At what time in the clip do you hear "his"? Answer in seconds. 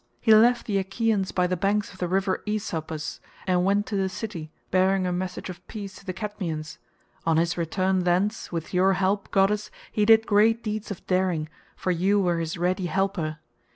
7.37-7.55, 12.39-12.57